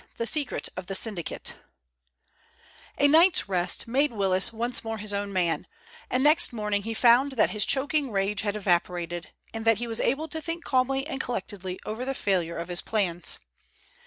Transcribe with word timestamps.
THE 0.17 0.25
SECRET 0.25 0.67
OF 0.75 0.87
THE 0.87 0.95
SYNDICATE 0.95 1.53
A 2.97 3.07
night's 3.07 3.47
rest 3.47 3.87
made 3.87 4.11
Willis 4.11 4.51
once 4.51 4.83
more 4.83 4.97
his 4.97 5.13
own 5.13 5.31
man, 5.31 5.67
and 6.09 6.23
next 6.23 6.51
morning 6.51 6.81
he 6.81 6.95
found 6.95 7.33
that 7.33 7.51
his 7.51 7.67
choking 7.67 8.09
rage 8.11 8.41
had 8.41 8.55
evaporated, 8.55 9.29
and 9.53 9.63
that 9.63 9.77
he 9.77 9.85
was 9.85 10.01
able 10.01 10.27
to 10.29 10.41
think 10.41 10.63
calmly 10.63 11.05
and 11.05 11.21
collectedly 11.21 11.77
over 11.85 12.03
the 12.03 12.15
failure 12.15 12.57
of 12.57 12.69
his 12.69 12.81
plans. 12.81 13.37